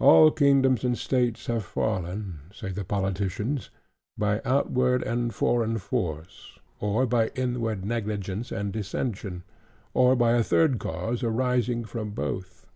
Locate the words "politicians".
2.82-3.70